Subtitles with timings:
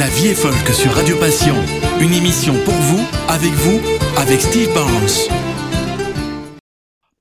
[0.00, 1.54] La vie est folk sur Radio Passion.
[2.00, 3.80] Une émission pour vous, avec vous,
[4.16, 5.28] avec Steve Barnes.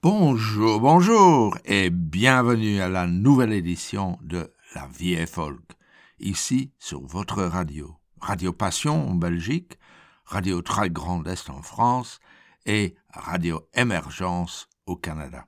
[0.02, 5.60] Bonjour, bonjour et bienvenue à la nouvelle édition de La vie est folk,
[6.21, 7.97] ici sur votre radio.
[8.21, 9.73] Radio Passion en Belgique,
[10.23, 12.21] Radio Très Grand Est en France
[12.66, 15.43] et Radio Émergence au Canada.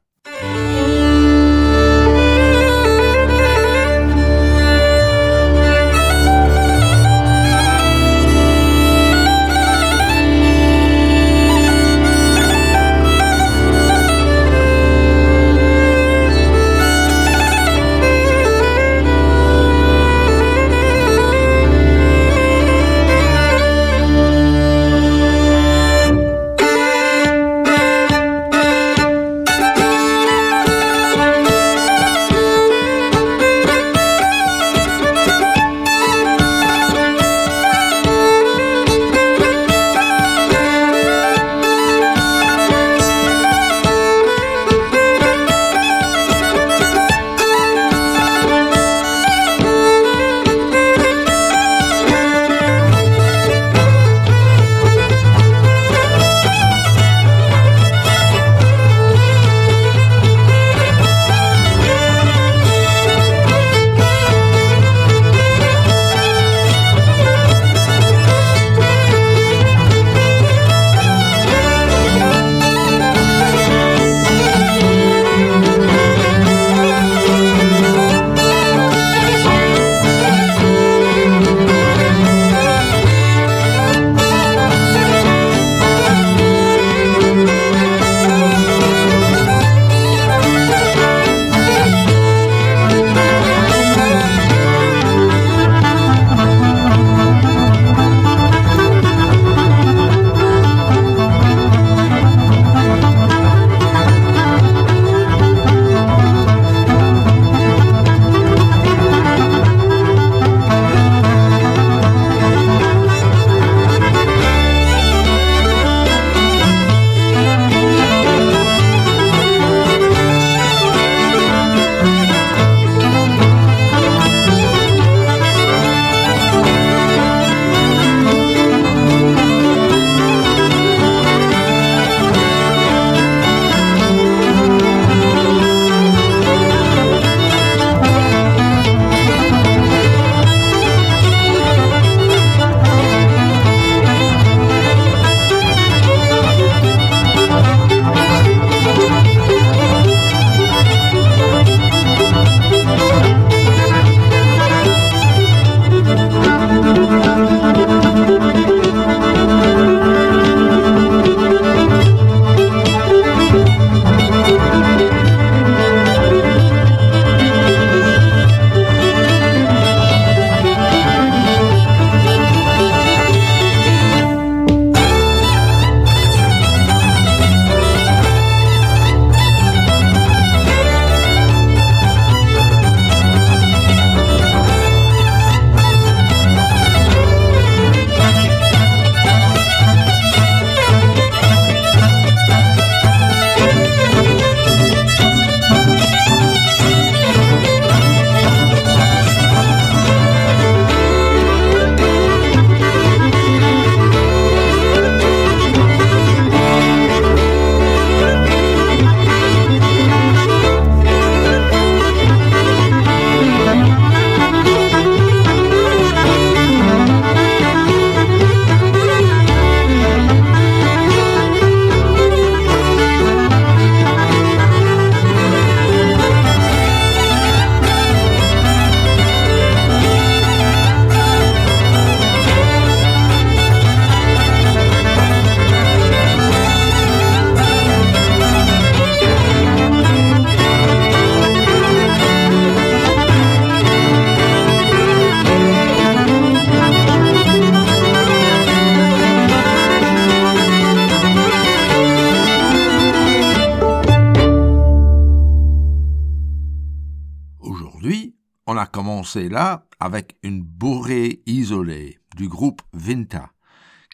[259.34, 263.54] C'est là avec une bourrée isolée du groupe Vinta,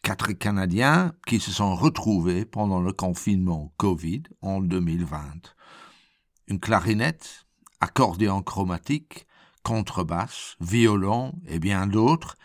[0.03, 5.55] quatre Canadiens qui se sont retrouvés pendant le confinement Covid en 2020.
[6.45, 7.47] Une clarinette,
[7.81, 9.25] accordéon chromatique,
[9.63, 12.37] contrebasse, violon et bien d'autres,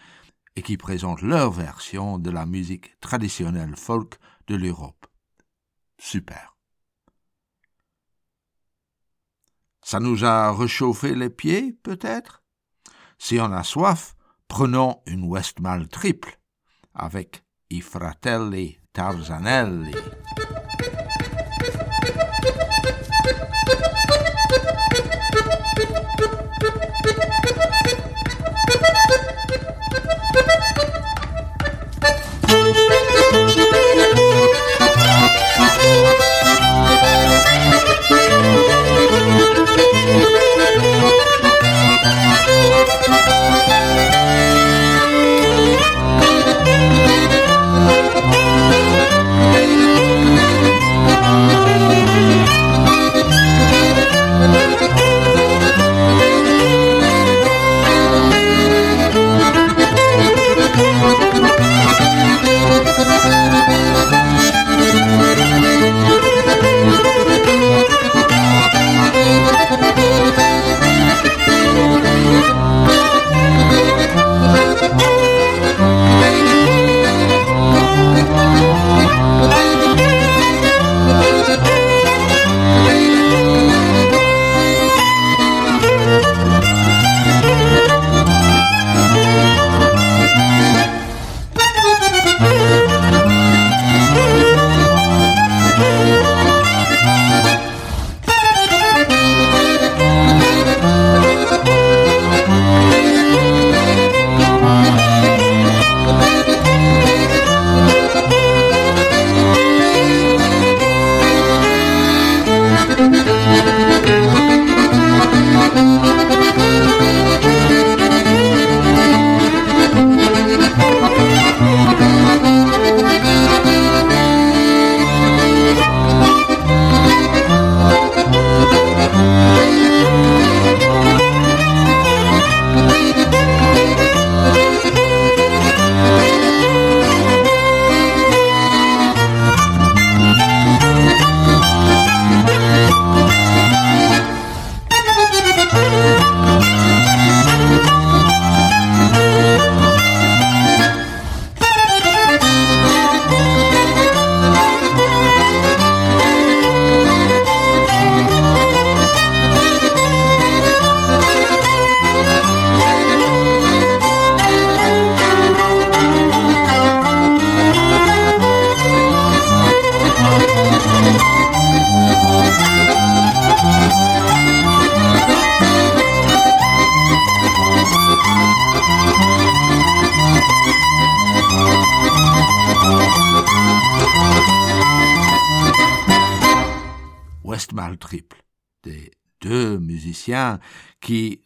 [0.56, 5.06] et qui présentent leur version de la musique traditionnelle folk de l'Europe.
[5.98, 6.56] Super.
[9.82, 12.41] Ça nous a réchauffé les pieds, peut-être?
[13.24, 14.16] Si on a soif,
[14.48, 16.40] prenons une Westmalle triple
[16.92, 19.94] avec I fratelli Tarzanelli.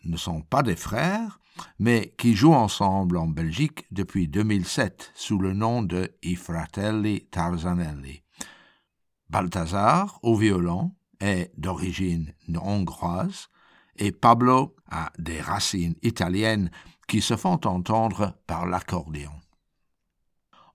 [0.05, 1.41] Ne sont pas des frères,
[1.79, 8.23] mais qui jouent ensemble en Belgique depuis 2007 sous le nom de I Fratelli Tarzanelli.
[9.31, 13.49] Balthazar, au violon, est d'origine hongroise
[13.97, 16.71] et Pablo a des racines italiennes
[17.09, 19.33] qui se font entendre par l'accordéon.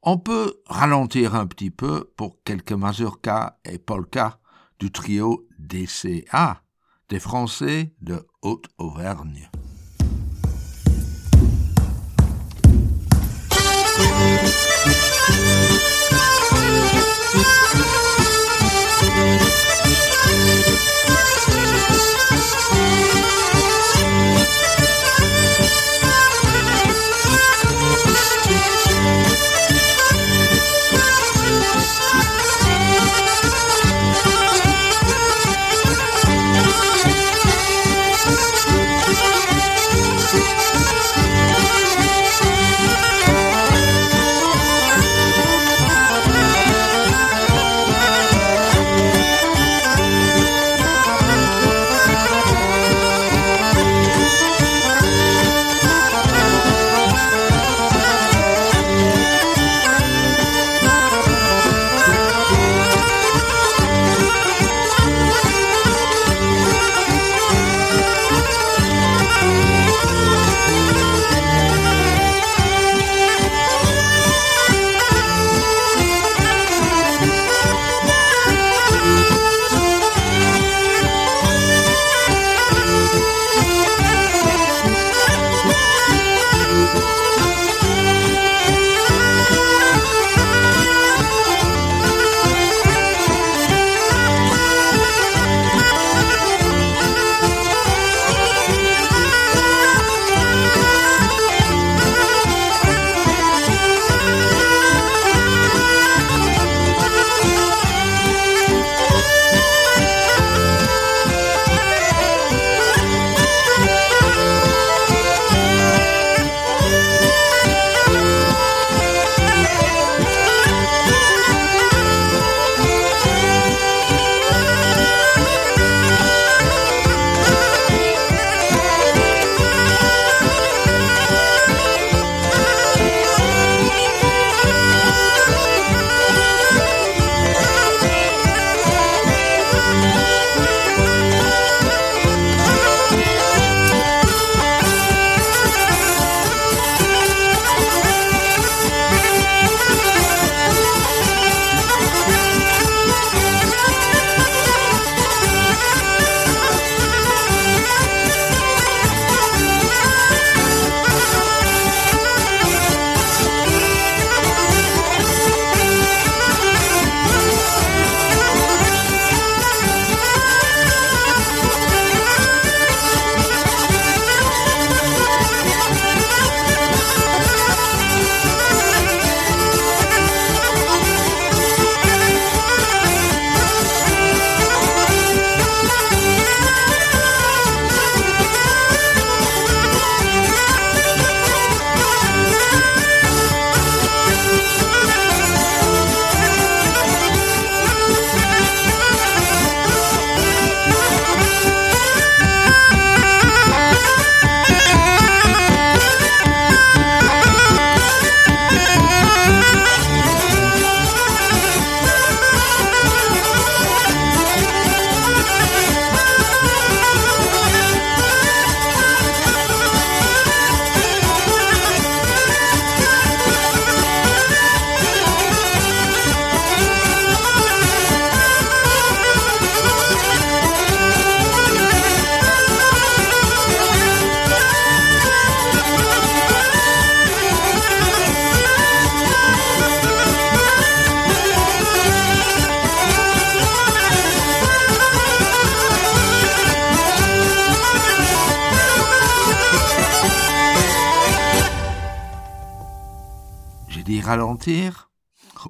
[0.04, 4.40] On peut ralentir un petit peu pour quelques mazurkas et polkas
[4.80, 6.61] du trio DCA,
[7.12, 9.50] des Français de Haute-Auvergne.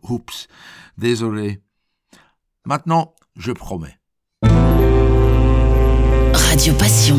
[0.04, 0.48] Oups,
[0.98, 1.62] désolé.
[2.66, 3.98] Maintenant, je promets.
[6.34, 7.18] Radio Passion.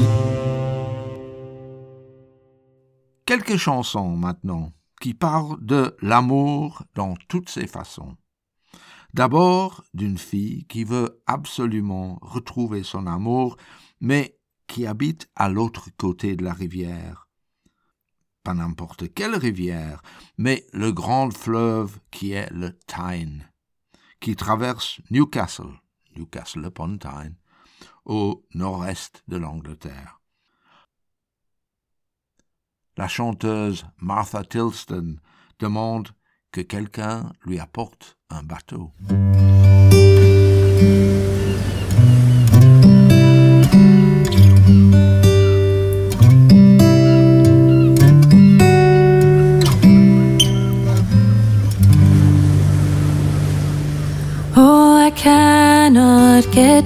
[3.24, 8.16] Quelques chansons maintenant qui parlent de l'amour dans toutes ses façons.
[9.14, 13.56] D'abord d'une fille qui veut absolument retrouver son amour,
[14.00, 17.21] mais qui habite à l'autre côté de la rivière.
[18.42, 20.02] Pas n'importe quelle rivière,
[20.36, 23.48] mais le grand fleuve qui est le Tyne,
[24.20, 25.80] qui traverse Newcastle,
[26.16, 27.36] Newcastle upon Tyne,
[28.04, 30.20] au nord-est de l'Angleterre.
[32.96, 35.16] La chanteuse Martha Tilston
[35.58, 36.10] demande
[36.50, 38.92] que quelqu'un lui apporte un bateau.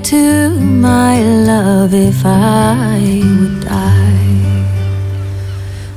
[0.07, 4.63] To my love if I would die.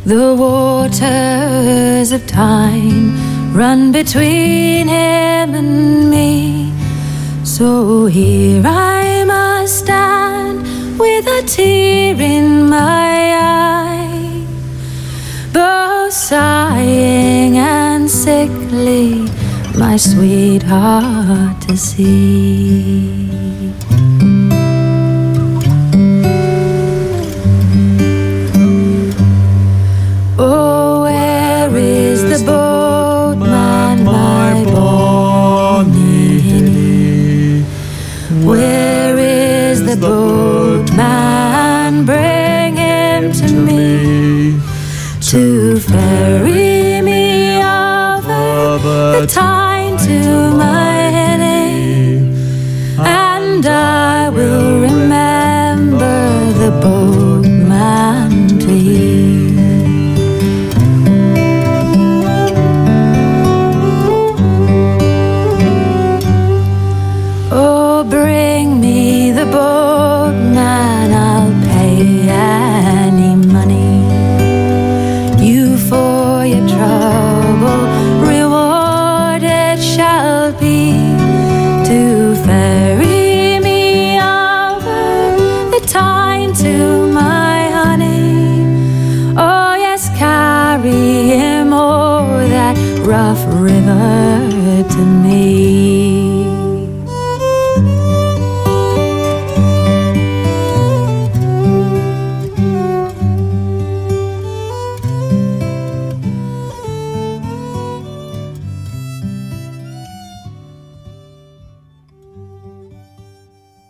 [0.04, 6.74] The waters of time run between him and me.
[7.44, 10.64] So here I must stand
[10.98, 14.44] with a tear in my eye,
[15.54, 19.30] both sighing and sickly,
[19.78, 23.29] my sweetheart to see.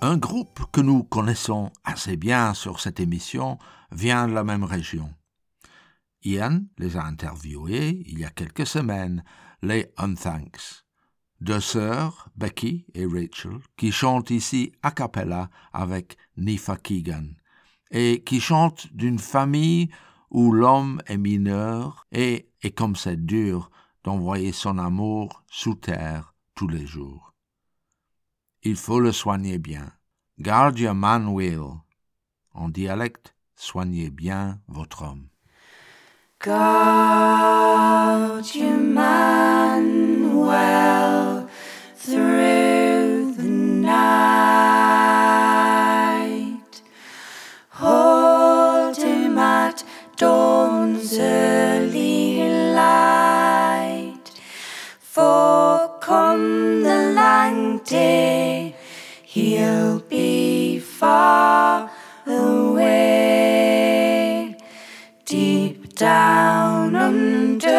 [0.01, 3.57] Un groupe que nous connaissons assez bien sur cette émission
[3.93, 5.09] vient de la même région.
[6.23, 9.23] Ian les a interviewés il y a quelques semaines,
[9.61, 10.83] les Unthanks,
[11.41, 17.35] deux sœurs, Becky et Rachel, qui chantent ici a cappella avec Nifa Keegan,
[17.91, 19.89] et qui chantent d'une famille
[20.29, 23.71] où l'homme est mineur et, et comme c'est dur
[24.03, 27.33] d'envoyer son amour sous terre tous les jours.
[28.63, 29.93] Il faut le soigner bien.
[30.39, 31.81] Guard your man well.
[32.51, 35.28] En dialecte, soignez bien votre homme.
[36.41, 39.89] God, Emmanuel,
[41.97, 44.38] through the night.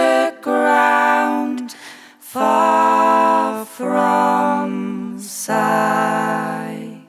[0.00, 1.74] Underground,
[2.18, 7.06] far from sight.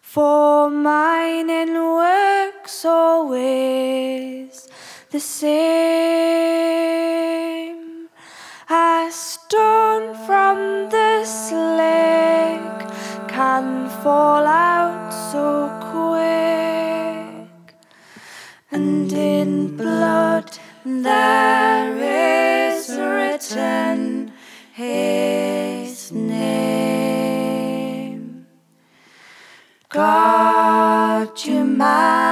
[0.00, 4.68] for mine and works always
[5.10, 6.09] the same
[14.02, 17.74] fall out so quick,
[18.70, 20.50] and in blood
[20.84, 21.94] there
[22.76, 24.32] is written
[24.72, 26.80] his name.
[29.90, 32.29] guard your man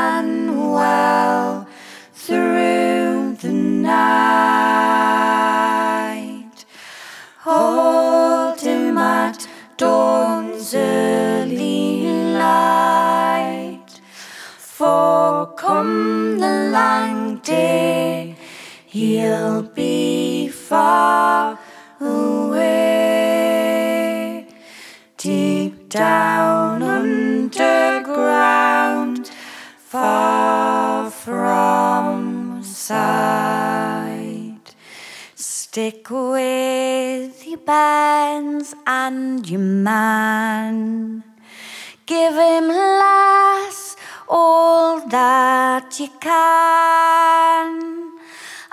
[16.79, 18.39] lang day,
[18.87, 21.59] he'll be far
[22.01, 23.67] away.
[25.17, 29.31] Deep down underground,
[29.93, 34.61] far from sight.
[35.35, 41.25] Stick with your bands and your man.
[42.07, 43.48] Give him lass
[44.29, 48.13] all that you can.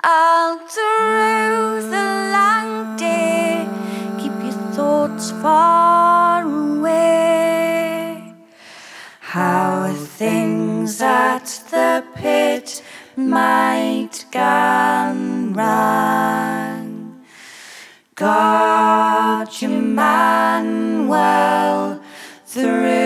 [0.04, 3.66] All through the long day,
[4.18, 8.34] keep your thoughts far away.
[9.20, 12.82] How things at the pit
[13.16, 17.24] might gone wrong.
[18.14, 22.00] Guard your man well
[22.46, 23.05] through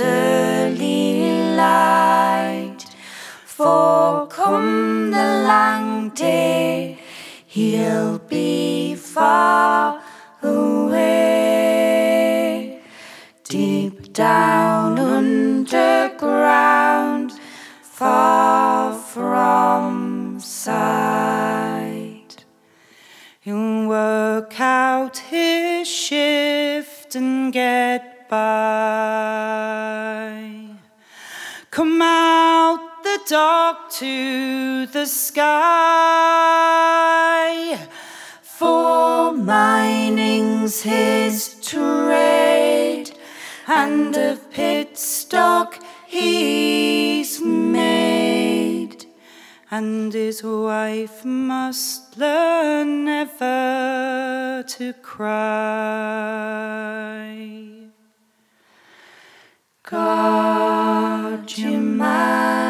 [0.00, 2.84] early light.
[3.44, 6.98] For come the long day,
[7.46, 10.00] he'll be far
[10.42, 11.08] away.
[13.44, 17.32] Deep down underground,
[17.82, 22.44] far from sight.
[23.40, 29.17] He'll work out his shift and get by.
[33.98, 35.44] To the sky.
[38.42, 43.10] For mining's his trade,
[43.66, 49.06] and of pit stock he's made.
[49.68, 55.28] And his wife must learn never to cry.
[59.82, 62.67] Guard your man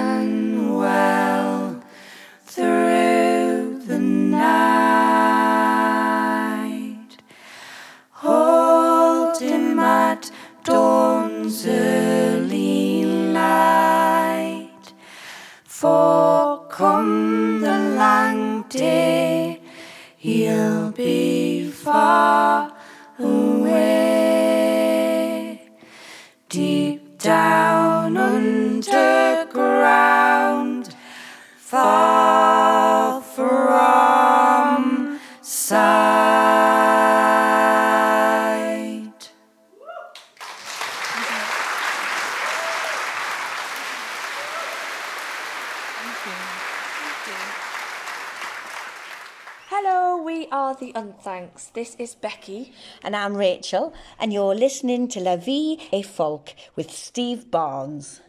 [51.78, 52.72] This is Becky.
[53.04, 58.20] And I'm Rachel, and you're listening to La Vie et Folk with Steve Barnes.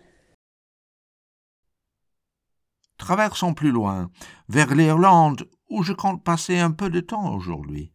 [2.99, 4.11] Traversons plus loin,
[4.49, 7.91] vers l'Irlande, où je compte passer un peu de temps aujourd'hui.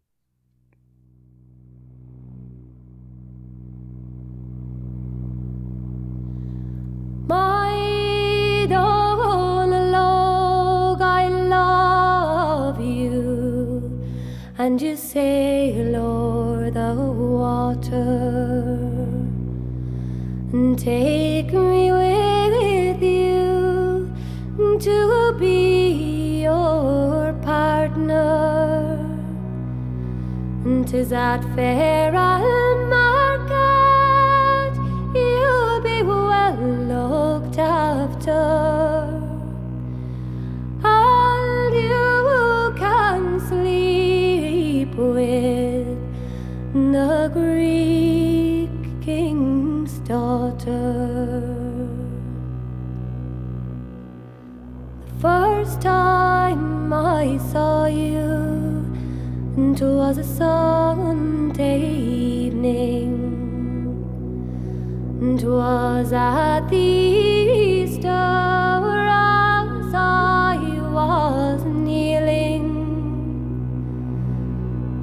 [7.28, 9.70] My log,
[11.00, 12.03] I love you,
[14.64, 16.94] and you sail o'er the
[17.38, 18.12] water,
[20.52, 24.10] and take me with you
[24.80, 28.98] to be your partner.
[30.64, 33.52] And 'tis at fair Almarket
[35.14, 38.73] you'll be well looked after.
[50.04, 51.48] Daughter.
[55.06, 58.84] The first time I saw you,
[59.56, 63.12] it was a Sunday evening.
[65.22, 70.58] It was at the Easter as I
[70.92, 72.66] was kneeling.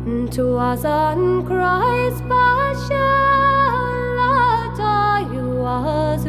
[0.06, 3.31] It was on Christ's passion
[5.80, 6.26] was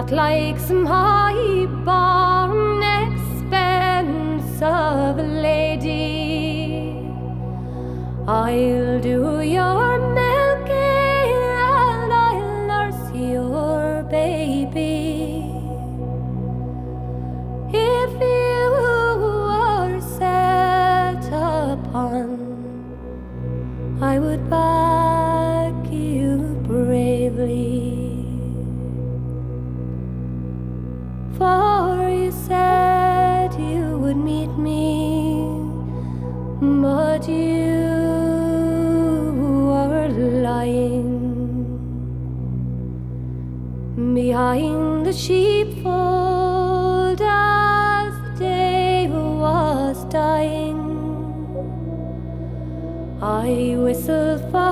[0.00, 4.56] Not like some high born expensive
[5.18, 6.96] lady.
[8.26, 9.89] I'll do your
[53.22, 54.69] I whistle for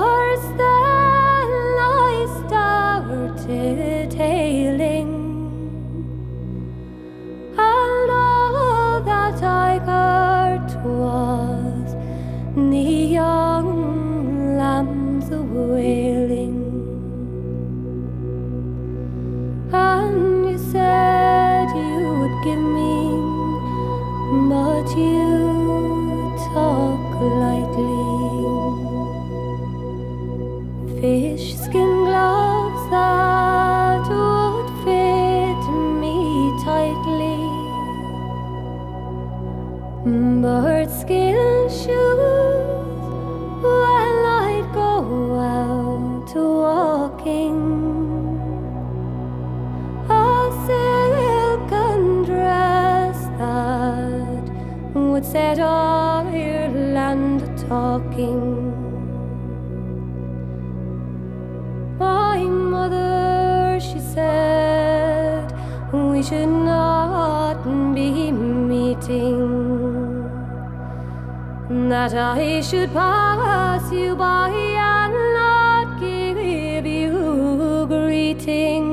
[71.99, 78.85] That I should pass you by and not give you greeting.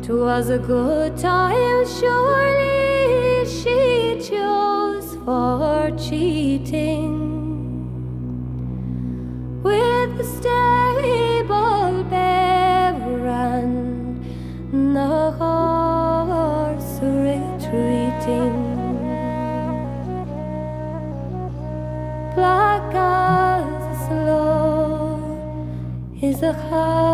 [0.00, 7.19] 'Twas a good time, surely she chose for cheating
[26.52, 27.09] the heart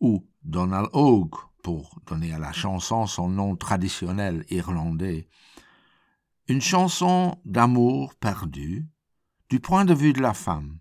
[0.00, 5.28] ou Donald Hogg pour donner à la chanson son nom traditionnel irlandais.
[6.48, 8.86] Une chanson d'amour perdu
[9.48, 10.78] du point de vue de la femme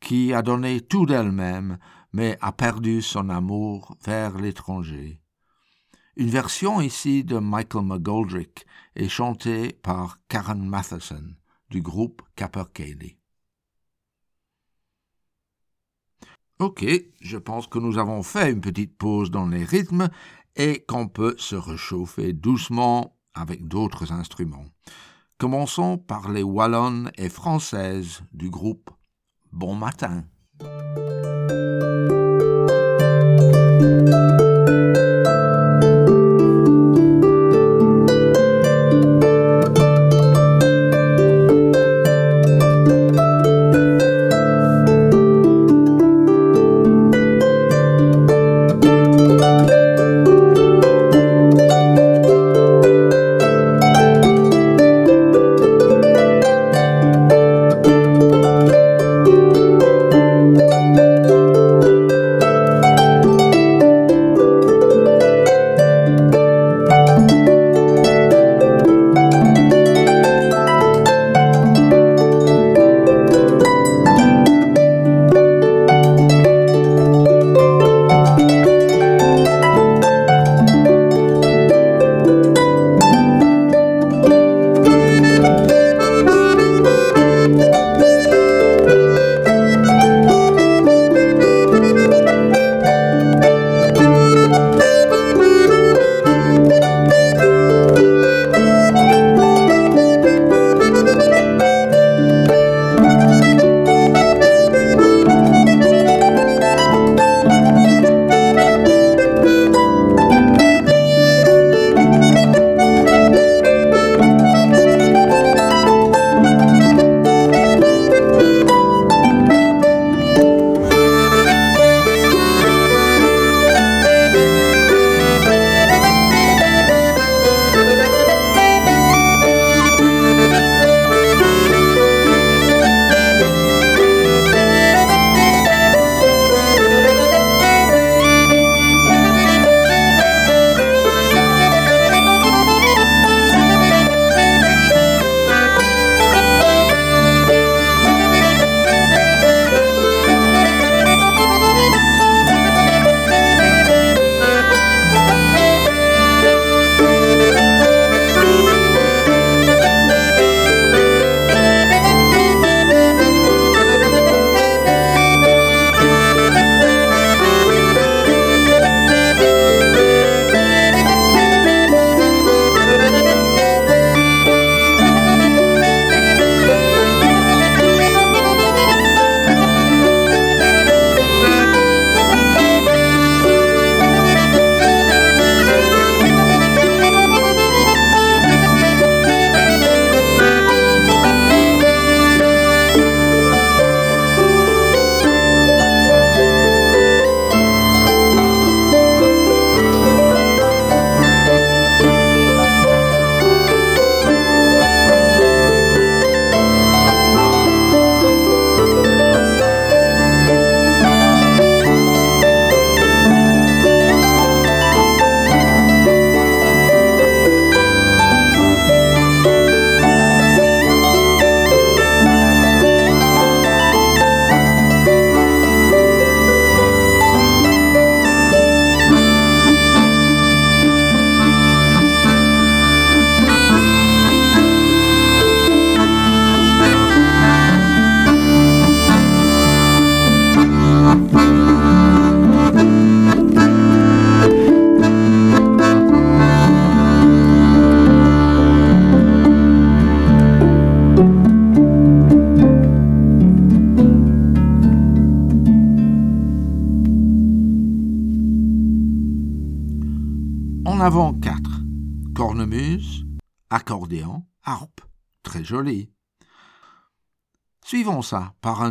[0.00, 1.78] qui a donné tout d'elle-même
[2.12, 5.20] mais a perdu son amour vers l'étranger.
[6.16, 8.66] Une version ici de Michael McGoldrick
[8.96, 11.34] est chantée par Karen Matheson
[11.70, 13.19] du groupe Capercaillie.
[16.60, 16.84] Ok,
[17.22, 20.10] je pense que nous avons fait une petite pause dans les rythmes
[20.56, 24.66] et qu'on peut se réchauffer doucement avec d'autres instruments.
[25.38, 28.90] Commençons par les wallonnes et françaises du groupe
[29.52, 30.24] Bon Matin.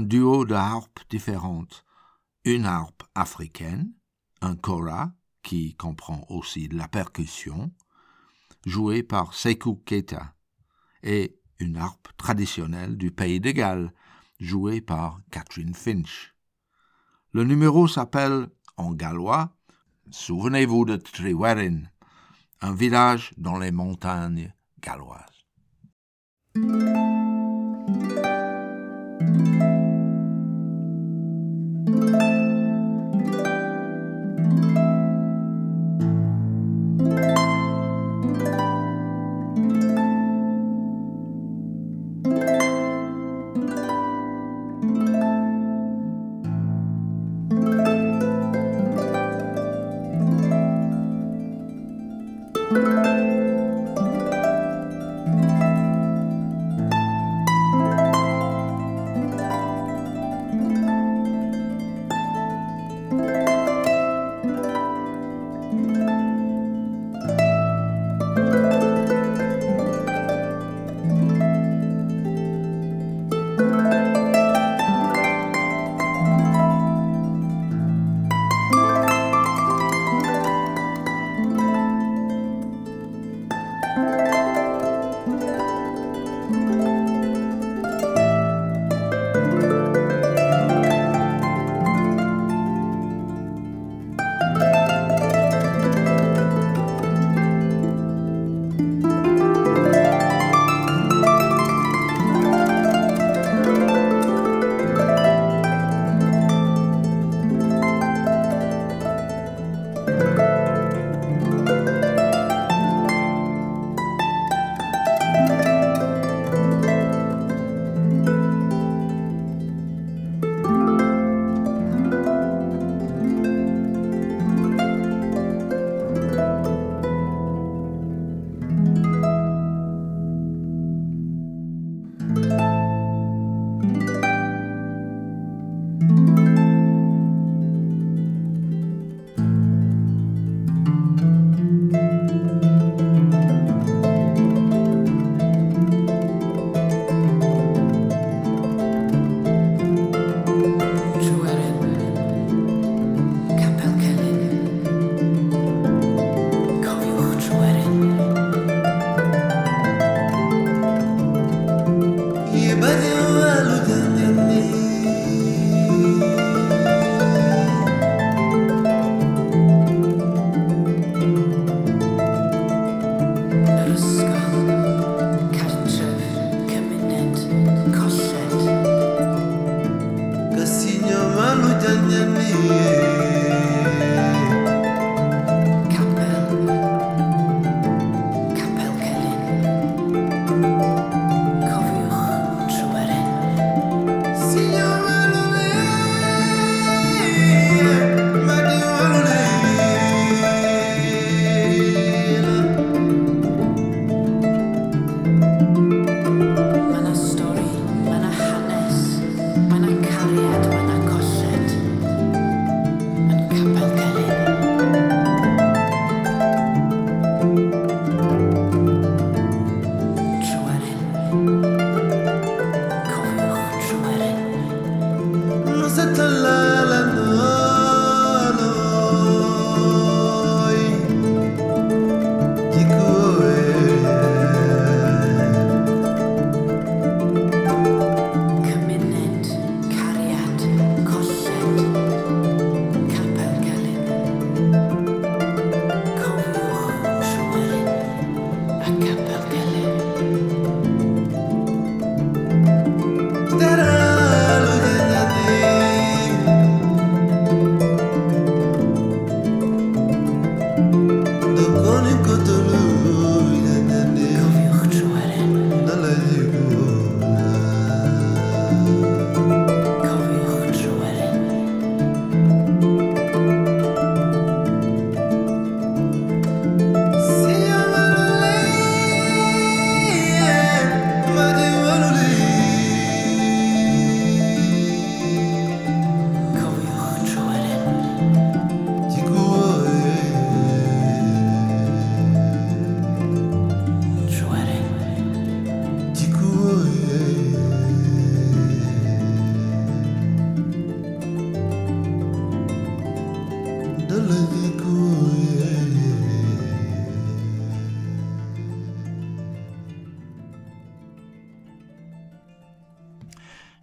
[0.09, 1.85] Duo de harpes différentes.
[2.43, 3.93] Une harpe africaine,
[4.41, 7.71] un kora, qui comprend aussi la percussion,
[8.65, 10.33] joué par Sekou Keita,
[11.03, 13.93] et une harpe traditionnelle du pays de Galles,
[14.39, 16.33] jouée par Catherine Finch.
[17.31, 19.55] Le numéro s'appelle, en gallois,
[20.09, 21.83] Souvenez-vous de Triwerin,
[22.61, 25.45] un village dans les montagnes galloises.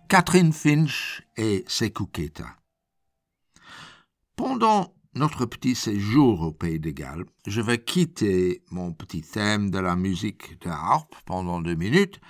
[0.08, 2.46] Catherine Finch et Sekou Keita.
[4.36, 9.80] Pendant notre petit séjour au Pays de Galles, je vais quitter mon petit thème de
[9.80, 12.20] la musique de harpe pendant deux minutes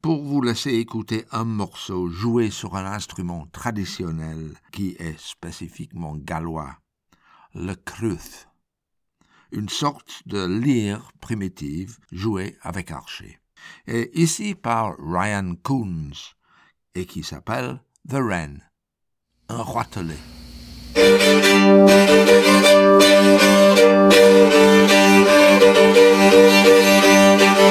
[0.00, 6.78] pour vous laisser écouter un morceau joué sur un instrument traditionnel qui est spécifiquement gallois,
[7.54, 8.48] le cruth,
[9.52, 13.40] une sorte de lyre primitive jouée avec archer.
[13.86, 16.12] Et ici par Ryan Coons,
[16.94, 18.62] et qui s'appelle The Wren,
[19.48, 20.16] un roitelet.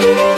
[0.02, 0.29] Encore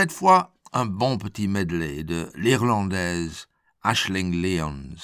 [0.00, 3.48] Cette fois, un bon petit medley de l'irlandaise
[3.82, 4.96] Ashling Lyons,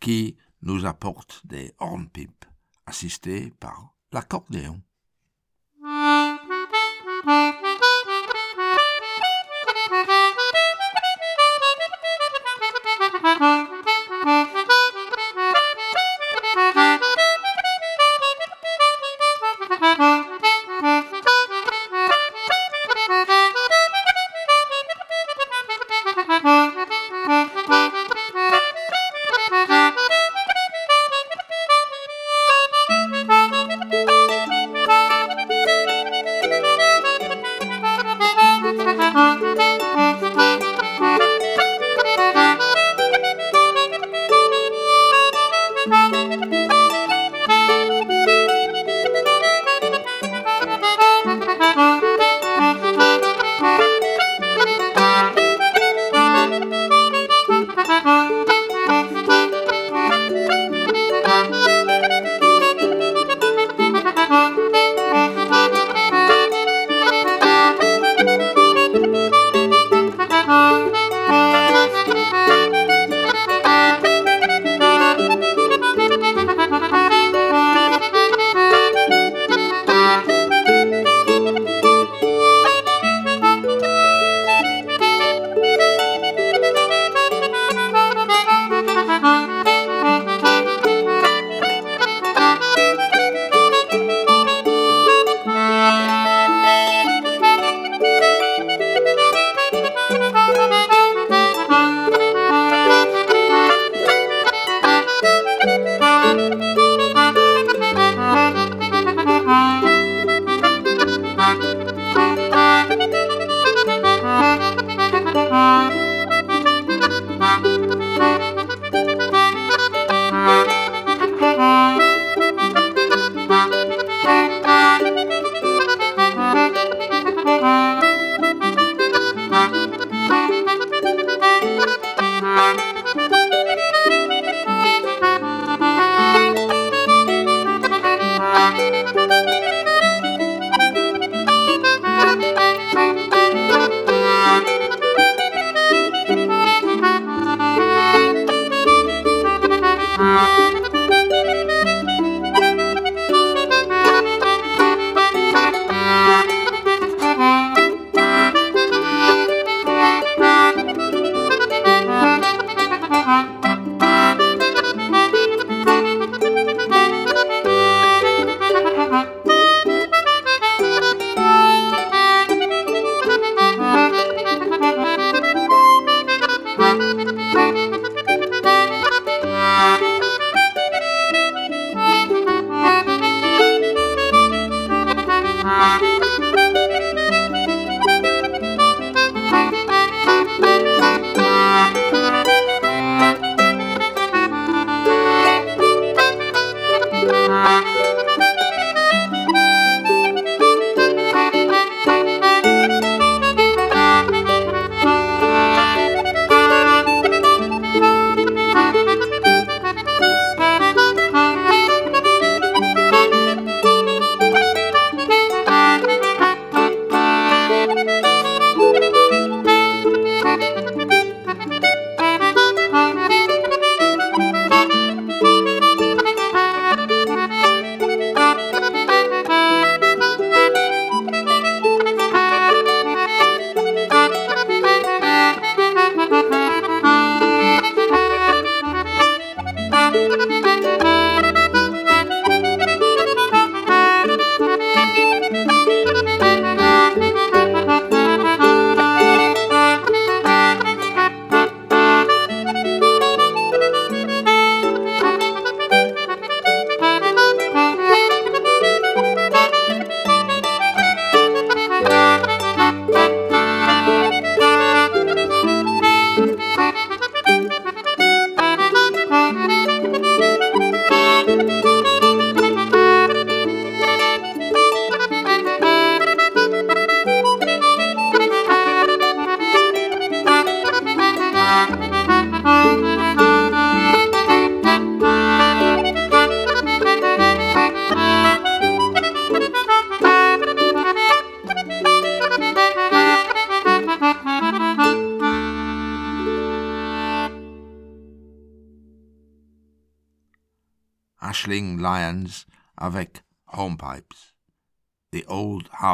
[0.00, 2.44] qui nous apporte des hornpipes,
[2.84, 4.82] assistés par l'accordéon.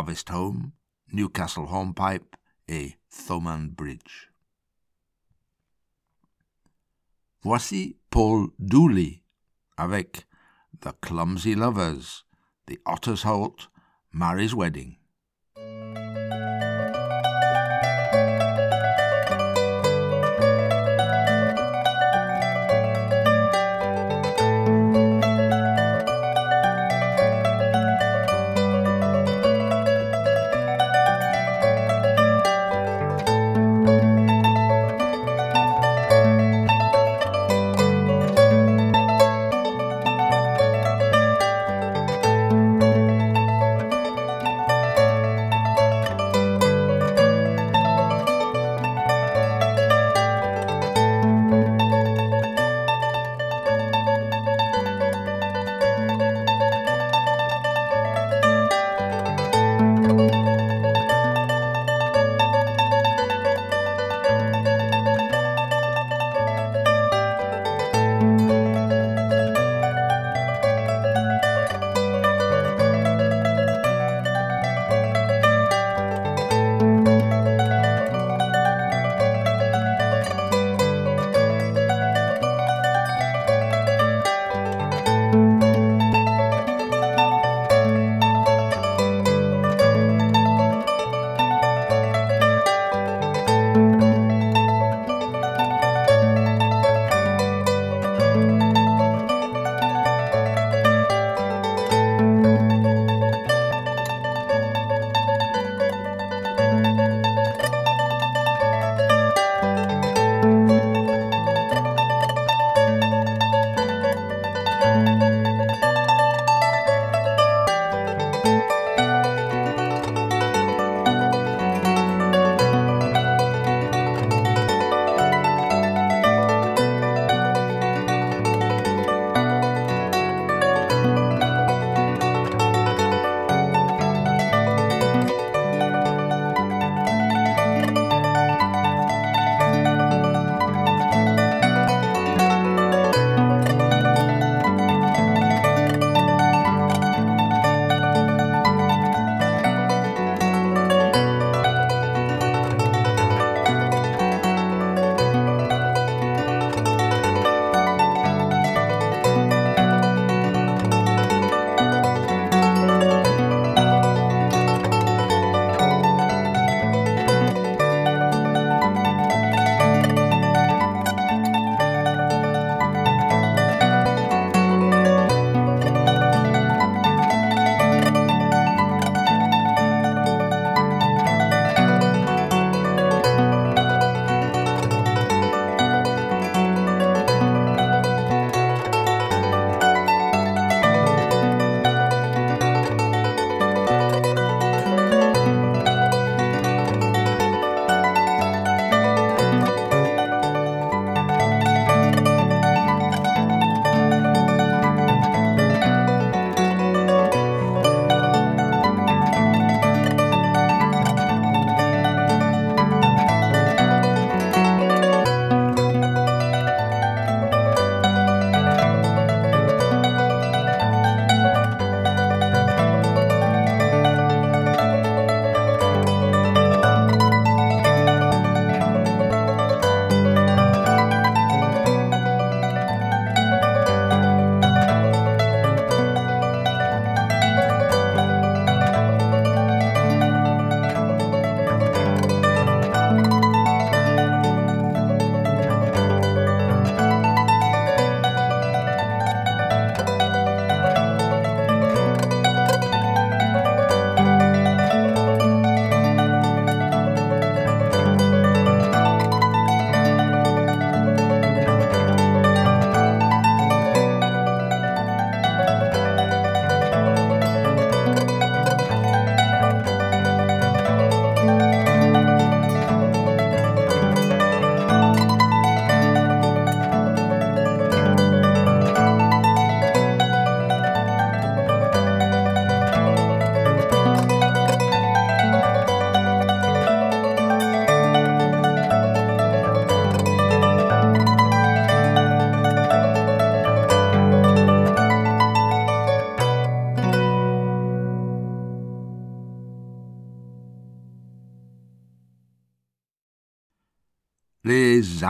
[0.01, 0.73] Harvest Home,
[1.13, 2.35] Newcastle Homepipe
[2.67, 4.33] et Thoman Bridge.
[7.43, 9.23] Voici Paul Dooley
[9.77, 10.27] avec
[10.81, 12.25] The Clumsy Lovers,
[12.67, 13.69] The Otter's Holt,
[14.11, 15.00] Mary's Wedding.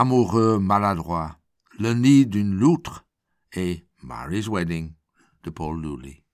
[0.00, 1.38] Amoureux maladroits,
[1.78, 3.04] Le nid d'une loutre
[3.52, 4.94] et Mary's Wedding
[5.42, 6.24] de Paul Dooley.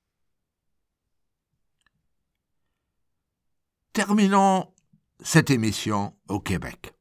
[3.92, 4.72] Terminons
[5.18, 6.94] cette émission au Québec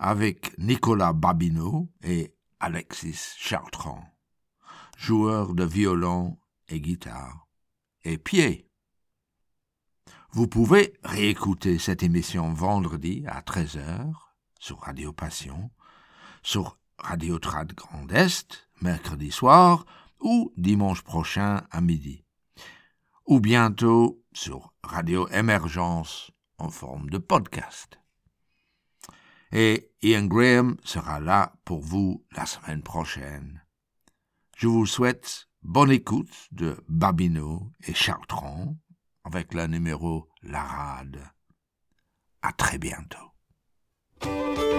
[0.00, 4.02] avec Nicolas Babineau et Alexis Chartrand,
[4.96, 7.46] joueurs de violon et guitare
[8.02, 8.68] et pied.
[10.32, 14.12] Vous pouvez réécouter cette émission vendredi à 13h
[14.58, 15.70] sur Radio Passion,
[16.42, 19.84] sur Radio Trad Grand Est, mercredi soir
[20.20, 22.24] ou dimanche prochain à midi,
[23.26, 27.98] ou bientôt sur Radio Émergence en forme de podcast.
[29.52, 33.62] Et Ian Graham sera là pour vous la semaine prochaine.
[34.56, 38.76] Je vous souhaite bonne écoute de Babino et Chartrand
[39.24, 41.22] avec le numéro La Rade.
[42.42, 43.37] À très bientôt.
[44.24, 44.78] Música